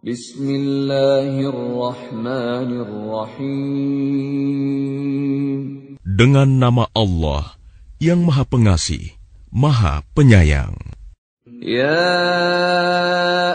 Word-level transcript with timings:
Dengan 0.00 0.16
nama 6.56 6.88
Allah 6.96 7.60
yang 8.00 8.24
Maha 8.24 8.48
Pengasih, 8.48 9.12
Maha 9.52 10.00
Penyayang. 10.16 10.72
Ya 11.60 12.00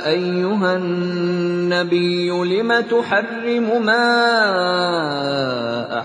ayyuhan 0.06 0.86
nabiy 1.66 2.30
lima 2.30 2.86
tuharrimu 2.86 3.82
ma 3.82 4.06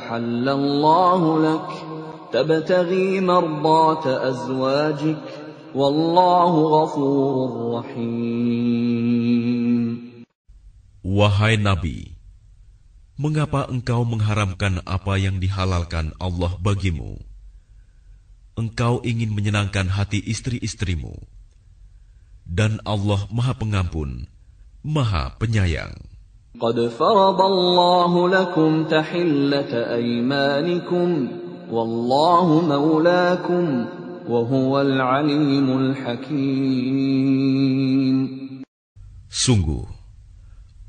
ahallallahu 0.00 1.28
lak? 1.44 1.68
Tabtaghi 2.32 3.20
mardata 3.20 4.24
azwajik 4.24 5.20
wallahu 5.76 6.72
ghafurur 6.72 7.84
rahim. 7.84 9.09
Wahai 11.05 11.61
Nabi, 11.61 12.17
mengapa 13.15 13.69
engkau 13.69 14.01
mengharamkan 14.03 14.81
apa 14.89 15.21
yang 15.21 15.37
dihalalkan 15.37 16.11
Allah 16.17 16.57
bagimu? 16.57 17.21
Engkau 18.55 19.03
ingin 19.03 19.35
menyenangkan 19.35 19.91
hati 19.91 20.23
istri-istrimu 20.23 21.13
dan 22.47 22.79
Allah 22.87 23.27
Maha 23.29 23.53
Pengampun, 23.57 24.29
Maha 24.85 25.35
Penyayang. 25.37 26.15
قد 26.55 26.79
فرض 26.87 27.41
الله 27.41 28.29
لكم 28.29 28.83
تحلة 28.87 29.71
أيمانكم 29.95 31.27
والله 31.71 32.61
مولاكم 32.61 33.85
وهو 34.29 34.81
العليم 34.81 35.77
الحكيم 35.77 37.15
Sungguh, 39.35 39.83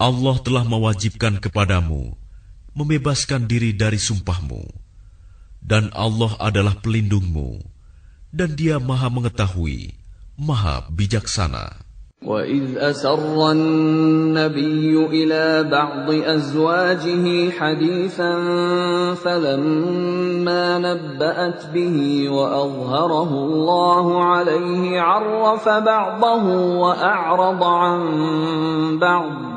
Allah 0.00 0.36
telah 0.45 0.64
mewajibkan 0.68 1.40
kepadamu 1.40 2.12
membebaskan 2.76 3.48
diri 3.48 3.73
dari 3.73 3.96
sumpahmu, 3.96 4.68
dan 5.65 5.88
Allah 5.96 6.37
adalah 6.37 6.76
pelindungmu, 6.76 7.65
dan 8.29 8.52
Dia 8.52 8.76
Maha 8.76 9.09
Mengetahui, 9.09 9.96
Maha 10.37 10.84
Bijaksana. 10.92 11.87
وإذ 12.26 12.80
أسر 12.80 13.52
النبي 13.52 15.06
إلى 15.06 15.68
بعض 15.70 16.09
أزواجه 16.10 17.51
حديثا 17.51 18.34
فلما 19.15 20.79
نبأت 20.79 21.60
به 21.76 21.98
وأظهره 22.29 23.30
الله 23.30 24.24
عليه 24.24 25.01
عرف 25.01 25.68
بعضه 25.68 26.45
وأعرض 26.80 27.62
عن 27.65 28.01
بعض 28.98 29.49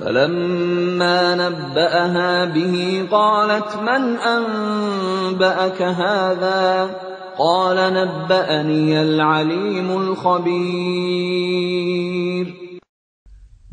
فلما 0.00 1.34
نبأها 1.36 2.56
به 2.56 3.06
قالت 3.10 3.76
من 3.84 4.16
أنبأك 4.16 5.82
هذا 5.82 6.90
قال 7.36 7.76
نبأني 7.94 9.02
العليم 9.02 9.88
الخبير 9.90 11.50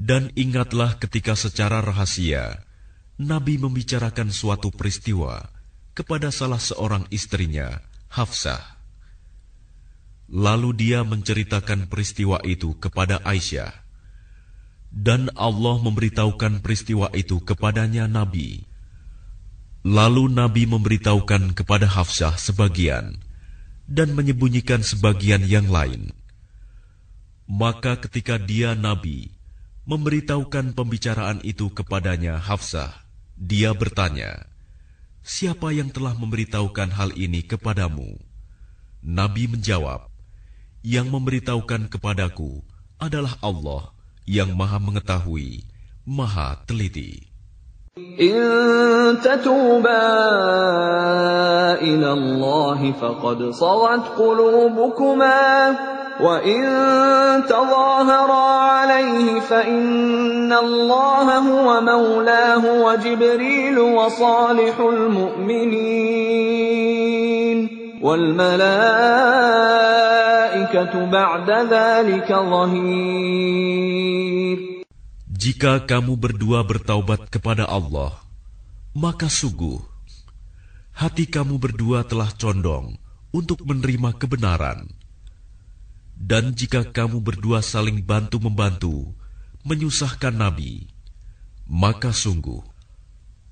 Dan 0.08 0.32
ingatlah 0.40 0.96
ketika 1.04 1.36
secara 1.36 1.84
rahasia 1.84 2.64
Nabi 3.20 3.60
membicarakan 3.60 4.32
suatu 4.32 4.72
peristiwa 4.72 5.52
kepada 5.92 6.32
salah 6.32 6.64
seorang 6.64 7.04
istrinya, 7.12 7.82
Hafsah. 8.08 8.62
Lalu 10.32 10.72
dia 10.80 11.04
menceritakan 11.04 11.92
peristiwa 11.92 12.40
itu 12.48 12.78
kepada 12.80 13.20
Aisyah. 13.26 13.74
Dan 14.93 15.33
Allah 15.33 15.81
memberitahukan 15.81 16.61
peristiwa 16.61 17.09
itu 17.17 17.41
kepadanya 17.41 18.05
Nabi. 18.05 18.69
Lalu 19.83 20.29
Nabi 20.29 20.69
memberitahukan 20.69 21.57
kepada 21.57 21.89
Hafsah 21.89 22.37
sebagian 22.37 23.17
dan 23.89 24.13
menyembunyikan 24.13 24.85
sebagian 24.85 25.49
yang 25.49 25.73
lain. 25.73 26.13
Maka 27.49 27.99
ketika 28.05 28.37
dia 28.37 28.77
Nabi 28.77 29.33
memberitahukan 29.89 30.77
pembicaraan 30.77 31.41
itu 31.43 31.73
kepadanya 31.73 32.39
Hafsah, 32.39 32.93
dia 33.35 33.73
bertanya, 33.73 34.47
Siapa 35.25 35.73
yang 35.73 35.91
telah 35.91 36.15
memberitahukan 36.15 36.95
hal 36.95 37.17
ini 37.17 37.43
kepadamu? 37.43 38.21
Nabi 39.03 39.51
menjawab, 39.51 40.07
Yang 40.85 41.07
memberitahukan 41.11 41.91
kepadaku 41.91 42.63
adalah 43.03 43.35
Allah 43.43 43.91
yang 44.27 44.55
maha 44.55 44.79
mengetahui, 44.79 45.67
maha 46.07 46.57
teliti. 46.67 47.33
إن 48.21 49.21
تتوبا 49.21 50.09
إلى 51.77 52.13
الله 52.13 52.93
فقد 52.93 53.51
صغت 53.51 54.09
قلوبكما 54.19 55.77
وإن 56.21 56.63
تظاهرا 57.49 58.61
عليه 58.61 59.41
فإن 59.41 60.53
الله 60.53 61.39
هو 61.39 61.81
مولاه 61.81 62.81
وجبريل 62.81 63.79
وصالح 63.79 64.81
المؤمنين 64.81 65.73
والملائكة 68.03 70.12
Jika 75.29 75.85
kamu 75.85 76.17
berdua 76.17 76.65
bertaubat 76.65 77.29
kepada 77.29 77.69
Allah, 77.69 78.17
maka 78.97 79.29
sungguh 79.29 79.85
hati 80.97 81.29
kamu 81.29 81.61
berdua 81.61 82.09
telah 82.09 82.33
condong 82.41 82.97
untuk 83.37 83.61
menerima 83.69 84.17
kebenaran. 84.17 84.89
Dan 86.17 86.57
jika 86.57 86.89
kamu 86.89 87.21
berdua 87.21 87.61
saling 87.61 88.01
bantu-membantu 88.01 89.13
menyusahkan 89.69 90.33
Nabi, 90.33 90.89
maka 91.69 92.17
sungguh 92.17 92.65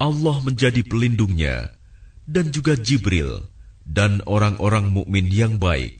Allah 0.00 0.40
menjadi 0.40 0.80
pelindungnya 0.88 1.76
dan 2.24 2.48
juga 2.48 2.80
Jibril 2.80 3.44
dan 3.84 4.24
orang-orang 4.24 4.88
mukmin 4.88 5.28
yang 5.28 5.60
baik. 5.60 5.99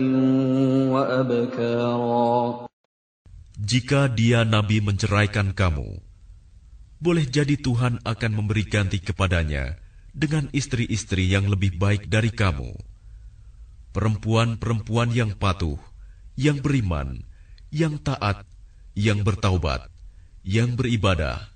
وأبكارا 0.94 2.68
Jika 3.68 4.08
dia 4.08 4.48
Nabi 4.48 4.80
menceraikan 4.80 5.52
kamu, 5.52 6.00
boleh 7.04 7.26
jadi 7.28 7.60
Tuhan 7.60 8.00
akan 8.06 8.32
memberi 8.32 8.64
ganti 8.64 9.04
kepadanya 9.04 9.76
dengan 10.18 10.50
istri-istri 10.50 11.30
yang 11.30 11.46
lebih 11.46 11.78
baik 11.78 12.10
dari 12.10 12.34
kamu. 12.34 12.91
Perempuan-perempuan 13.92 15.10
yang 15.10 15.34
patuh, 15.34 15.82
yang 16.38 16.62
beriman, 16.62 17.26
yang 17.74 17.98
taat, 17.98 18.46
yang 18.94 19.26
bertaubat, 19.26 19.90
yang 20.46 20.78
beribadah, 20.78 21.50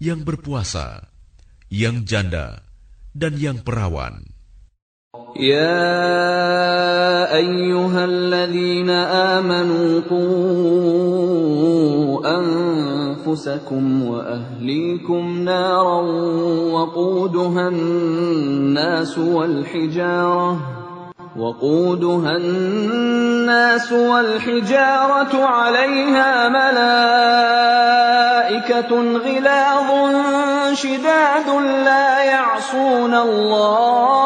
yang 0.00 0.24
berpuasa, 0.24 1.12
yang 1.68 2.08
janda, 2.08 2.64
dan 3.12 3.36
yang 3.36 3.60
perawan. 3.60 4.24
يا 5.36 6.08
أيها 7.36 8.04
الذين 8.04 8.90
آمنوا 9.36 10.00
قوا 10.08 10.32
أنفسكم 12.40 13.84
وأهليكم 14.02 15.22
نارا 15.44 16.00
وقودها 16.72 17.68
الناس 17.68 19.18
والحجارة 19.18 20.75
وقودها 21.37 22.31
الناس 22.37 23.91
والحجارة 23.91 25.45
عليها 25.45 26.49
ملائكة 26.49 27.91
غلاظ 29.21 29.89
شداد 30.73 31.49
لا 31.85 32.23
يعصون 32.23 33.13
الله 33.13 34.17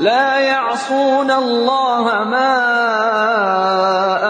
لا 0.00 0.40
يعصون 0.40 1.30
الله 1.30 2.04
ما 2.24 2.52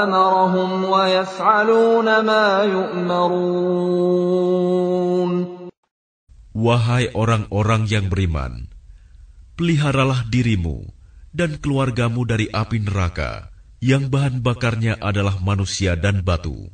أمرهم 0.02 0.84
ويفعلون 0.84 2.20
ما 2.20 2.62
يؤمرون. 2.66 4.02
Wahai 6.52 7.10
orang-orang 7.16 7.88
yang 7.90 8.06
beriman, 8.12 8.71
peliharalah 9.62 10.26
dirimu 10.26 10.91
dan 11.31 11.55
keluargamu 11.62 12.26
dari 12.26 12.50
api 12.50 12.82
neraka 12.82 13.55
yang 13.79 14.11
bahan 14.11 14.43
bakarnya 14.43 14.99
adalah 14.99 15.38
manusia 15.38 15.94
dan 15.94 16.26
batu. 16.26 16.67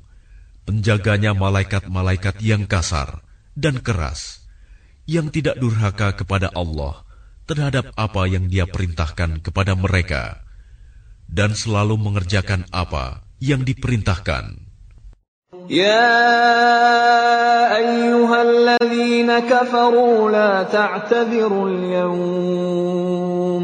Penjaganya 0.65 1.37
malaikat-malaikat 1.37 2.41
yang 2.41 2.65
kasar 2.65 3.21
dan 3.53 3.85
keras, 3.85 4.41
yang 5.05 5.29
tidak 5.29 5.61
durhaka 5.61 6.17
kepada 6.17 6.49
Allah 6.57 7.05
terhadap 7.45 7.93
apa 7.93 8.25
yang 8.25 8.49
dia 8.49 8.65
perintahkan 8.65 9.45
kepada 9.45 9.77
mereka, 9.77 10.41
dan 11.29 11.53
selalu 11.53 12.01
mengerjakan 12.01 12.65
apa 12.73 13.21
yang 13.37 13.69
diperintahkan. 13.69 14.65
Ya 15.69 16.09
الذين 18.78 19.40
كفروا 19.40 20.32
لا 20.32 20.64
تعتذروا 20.64 21.70
اليوم 21.70 23.64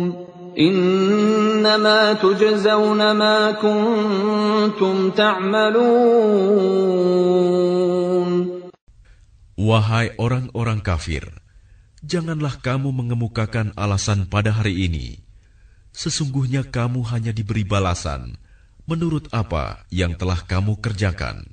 إنما 0.59 2.13
تجزون 2.13 3.11
ما 3.11 3.51
كنتم 3.51 5.09
تعملون 5.09 6.79
Wahai 9.59 10.15
orang-orang 10.15 10.79
kafir, 10.79 11.27
janganlah 11.99 12.63
kamu 12.63 12.95
mengemukakan 12.95 13.75
alasan 13.75 14.23
pada 14.23 14.55
hari 14.55 14.87
ini. 14.87 15.19
Sesungguhnya 15.91 16.63
kamu 16.63 17.03
hanya 17.11 17.35
diberi 17.35 17.67
balasan 17.67 18.39
menurut 18.87 19.27
apa 19.35 19.83
yang 19.91 20.15
telah 20.15 20.39
kamu 20.47 20.79
kerjakan. 20.79 21.52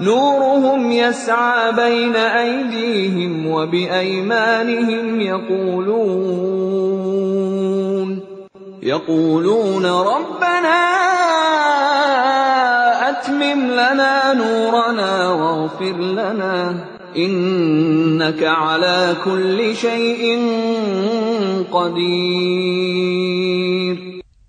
نورهم 0.00 0.92
يسعى 0.92 1.72
بين 1.72 2.16
أيديهم 2.16 3.46
وبأيمانهم 3.46 5.20
يقولون 5.20 6.68
يقولون 8.82 9.86
ربنا 9.86 10.80
أتمم 13.10 13.60
لنا 13.74 14.32
نورنا 14.38 15.28
واغفر 15.28 15.96
لنا 15.98 16.84
إنك 17.16 18.42
على 18.42 19.16
كل 19.24 19.74
شيء 19.74 20.38
قدير. 21.74 23.18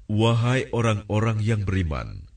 Wahai 0.10 0.68
orang-orang 0.76 1.42
yang 1.42 1.66
beriman, 1.66 2.28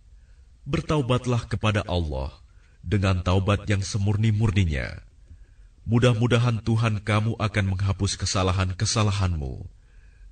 bertaubatlah 0.65 1.45
kepada 1.51 1.83
Allah 1.85 2.43
dengan 2.83 3.23
taubat 3.23 3.65
yang 3.71 3.81
semurni-murninya. 3.81 5.01
Mudah-mudahan 5.83 6.63
Tuhan 6.63 7.03
kamu 7.03 7.39
akan 7.39 7.65
menghapus 7.75 8.15
kesalahan-kesalahanmu 8.19 9.67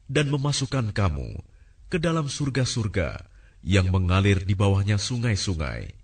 dan 0.07 0.31
memasukkan 0.31 0.95
kamu 0.95 1.43
ke 1.91 1.99
dalam 1.99 2.31
surga-surga 2.31 3.27
yang 3.67 3.91
mengalir 3.91 4.43
di 4.47 4.55
bawahnya 4.55 4.99
sungai-sungai. 4.99 5.95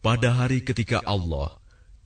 Pada 0.00 0.32
hari 0.32 0.64
ketika 0.64 1.04
Allah 1.04 1.58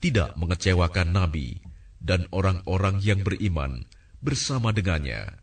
tidak 0.03 0.35
mengecewakan 0.35 1.15
Nabi 1.15 1.63
dan 2.03 2.27
orang-orang 2.35 2.99
yang 2.99 3.23
beriman 3.23 3.87
bersama 4.19 4.75
dengannya, 4.75 5.39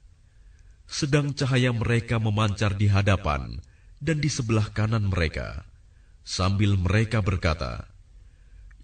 sedang 0.85 1.33
cahaya 1.33 1.73
mereka 1.73 2.21
memancar 2.21 2.77
di 2.77 2.91
hadapan 2.91 3.63
dan 4.03 4.21
di 4.21 4.29
sebelah 4.29 4.69
kanan 4.75 5.09
mereka, 5.09 5.70
sambil 6.31 6.79
mereka 6.79 7.19
berkata, 7.19 7.91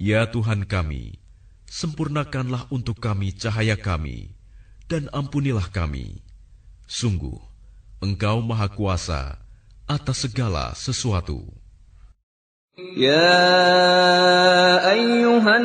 Ya 0.03 0.27
Tuhan 0.27 0.67
kami, 0.67 1.23
sempurnakanlah 1.71 2.67
untuk 2.75 2.99
kami 2.99 3.31
cahaya 3.31 3.79
kami, 3.79 4.35
dan 4.91 5.07
ampunilah 5.15 5.71
kami. 5.71 6.27
Sungguh, 6.91 7.39
Engkau 8.03 8.43
Maha 8.43 8.67
Kuasa 8.75 9.39
atas 9.87 10.27
segala 10.27 10.75
sesuatu. 10.75 11.47
Ya 12.93 13.41
ayyuhan 14.85 15.65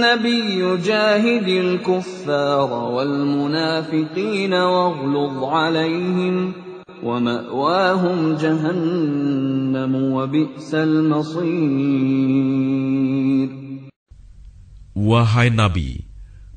nabi 0.00 0.56
jahidil 0.80 1.84
kuffar 1.84 2.64
wal 2.70 3.28
munafiqin 3.28 4.48
waghluz 4.48 5.36
alaihim 5.36 6.69
ومأواهم 7.03 8.17
جهنم 8.35 9.93
وبئس 9.95 10.71
المصير 10.73 12.35
Wahai 14.95 15.51
Nabi, 15.51 16.07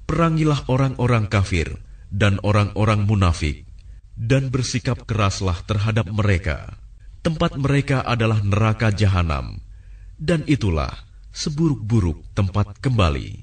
perangilah 0.07 0.63
orang-orang 0.71 1.27
kafir 1.27 1.75
dan 2.07 2.39
orang-orang 2.47 3.03
munafik, 3.03 3.67
dan 4.15 4.47
bersikap 4.49 5.03
keraslah 5.11 5.59
terhadap 5.67 6.07
mereka. 6.07 6.79
Tempat 7.27 7.59
mereka 7.59 8.07
adalah 8.07 8.39
neraka 8.41 8.95
jahanam, 8.95 9.59
dan 10.23 10.47
itulah 10.47 11.03
seburuk-buruk 11.35 12.31
tempat 12.33 12.79
kembali. 12.79 13.43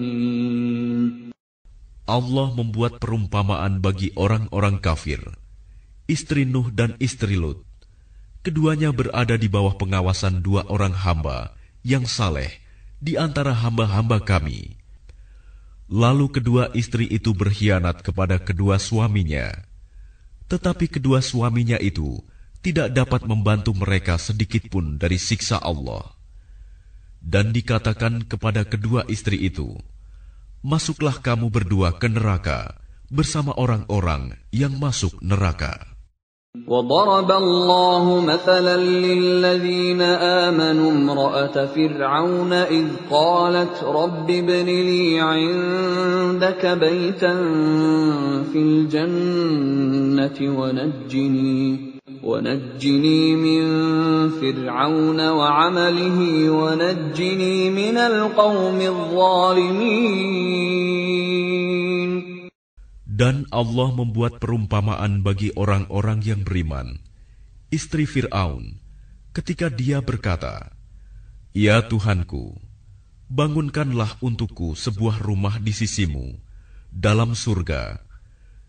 Allah 2.09 2.53
membuat 2.53 2.97
perumpamaan 2.97 3.79
bagi 3.79 4.09
orang-orang 4.17 4.81
kafir, 4.81 5.21
istri 6.09 6.43
Nuh 6.49 6.73
dan 6.73 6.97
istri 6.97 7.37
Lut. 7.37 7.61
Keduanya 8.41 8.89
berada 8.89 9.37
di 9.37 9.45
bawah 9.45 9.77
pengawasan 9.77 10.41
dua 10.41 10.65
orang 10.65 10.97
hamba 10.97 11.53
yang 11.85 12.09
saleh 12.09 12.49
di 12.97 13.13
antara 13.17 13.53
hamba-hamba 13.53 14.21
kami. 14.21 14.81
Lalu 15.91 16.31
kedua 16.31 16.71
istri 16.73 17.05
itu 17.05 17.35
berkhianat 17.35 18.01
kepada 18.01 18.41
kedua 18.41 18.81
suaminya. 18.81 19.51
Tetapi 20.47 20.87
kedua 20.87 21.19
suaminya 21.19 21.77
itu 21.77 22.17
tidak 22.61 22.93
dapat 22.93 23.25
membantu 23.25 23.73
mereka 23.73 24.15
sedikit 24.21 24.69
pun 24.69 24.95
dari 25.01 25.17
siksa 25.17 25.59
Allah. 25.59 26.15
Dan 27.21 27.53
dikatakan 27.53 28.25
kepada 28.25 28.65
kedua 28.65 29.05
istri 29.05 29.37
itu, 29.45 29.77
Masuklah 30.61 31.17
kamu 31.17 31.49
berdua 31.49 31.97
ke 31.97 32.05
neraka 32.05 32.77
bersama 33.09 33.49
orang-orang 33.57 34.37
yang 34.53 34.77
masuk 34.77 35.17
neraka. 35.25 35.91
وضرب 36.67 37.31
الله 37.31 38.21
مثلا 38.27 38.77
للذين 38.77 40.01
آمنوا 40.51 40.91
امرأة 40.91 41.65
فرعون 41.65 42.53
إذ 42.53 42.87
قالت 43.09 43.83
رب 43.83 44.29
ابن 44.29 44.65
لي 44.65 45.19
عندك 45.19 46.65
بيتا 46.65 47.33
في 48.51 48.59
الجنة 48.59 50.37
ونجني 50.59 51.91
ونجني 52.22 53.22
من 53.36 53.62
فرعون 54.40 55.20
وعمله 55.20 56.18
ونجني 56.50 57.70
من 57.70 57.96
القوم 57.96 58.78
الظالمين 58.80 60.26
Dan 63.16 63.48
Allah 63.48 63.96
membuat 63.96 64.44
perumpamaan 64.44 65.24
bagi 65.24 65.48
orang-orang 65.56 66.20
yang 66.20 66.44
beriman. 66.44 67.00
Istri 67.72 68.04
Fir'aun, 68.04 68.76
ketika 69.32 69.72
dia 69.72 70.04
berkata, 70.04 70.76
Ya 71.56 71.80
Tuhanku, 71.80 72.60
bangunkanlah 73.32 74.20
untukku 74.20 74.76
sebuah 74.76 75.24
rumah 75.24 75.56
di 75.56 75.72
sisimu, 75.72 76.36
dalam 76.92 77.32
surga, 77.32 78.04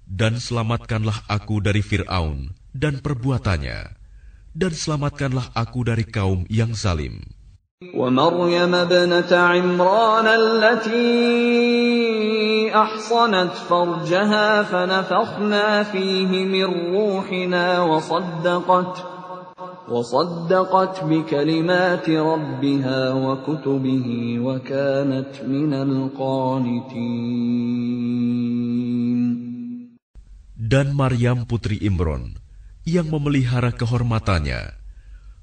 dan 0.08 0.40
selamatkanlah 0.40 1.28
aku 1.28 1.60
dari 1.60 1.84
Fir'aun 1.84 2.56
dan 2.72 3.04
perbuatannya, 3.04 3.80
dan 4.56 4.72
selamatkanlah 4.72 5.52
aku 5.52 5.84
dari 5.84 6.08
kaum 6.08 6.48
yang 6.48 6.72
zalim. 6.74 7.38
ومريم 7.94 8.76
ابنة 8.76 9.30
عمران 9.30 10.28
التي 10.28 11.14
أحصنت 12.74 13.52
فرجها 13.70 14.64
فنفخنا 14.64 15.84
فيه 15.84 16.46
من 16.46 16.66
روحنا 16.94 17.82
وصدقت 17.84 19.06
وصدقت 19.90 21.04
بكلمات 21.04 22.10
ربها 22.10 23.14
وكتبه 23.14 24.40
وكانت 24.42 25.42
من 25.48 25.74
القانتين 25.74 27.28
dan 30.63 30.95
Maryam 30.95 31.43
putri 31.51 31.83
Imron 31.83 32.39
yang 32.87 33.11
memelihara 33.11 33.75
kehormatannya 33.75 34.79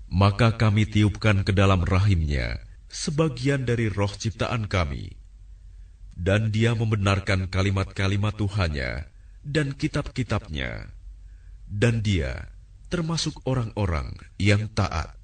maka 0.10 0.56
kami 0.58 0.90
tiupkan 0.90 1.44
ke 1.46 1.52
dalam 1.52 1.86
rahimnya 1.86 2.64
sebagian 2.90 3.68
dari 3.68 3.92
roh 3.92 4.10
ciptaan 4.10 4.66
kami. 4.66 5.14
Dan 6.20 6.52
dia 6.52 6.76
membenarkan 6.76 7.48
kalimat-kalimat 7.48 8.36
Tuhannya 8.36 9.08
dan 9.44 9.72
kitab-kitabnya. 9.72 10.92
Dan 11.70 12.04
dia 12.04 12.52
termasuk 12.92 13.40
orang-orang 13.44 14.18
yang 14.42 14.68
taat. 14.72 15.19